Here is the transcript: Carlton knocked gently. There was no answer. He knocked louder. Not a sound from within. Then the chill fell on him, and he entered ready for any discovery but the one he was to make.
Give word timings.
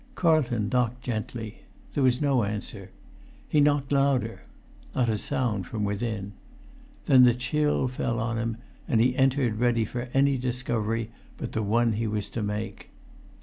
Carlton 0.15 0.67
knocked 0.73 1.03
gently. 1.03 1.59
There 1.93 2.01
was 2.01 2.19
no 2.19 2.43
answer. 2.43 2.89
He 3.47 3.61
knocked 3.61 3.91
louder. 3.91 4.41
Not 4.95 5.09
a 5.09 5.15
sound 5.19 5.67
from 5.67 5.83
within. 5.83 6.33
Then 7.05 7.23
the 7.23 7.35
chill 7.35 7.87
fell 7.87 8.19
on 8.19 8.37
him, 8.39 8.57
and 8.87 8.99
he 8.99 9.15
entered 9.15 9.59
ready 9.59 9.85
for 9.85 10.09
any 10.11 10.39
discovery 10.39 11.11
but 11.37 11.51
the 11.51 11.61
one 11.61 11.93
he 11.93 12.07
was 12.07 12.29
to 12.31 12.41
make. 12.41 12.89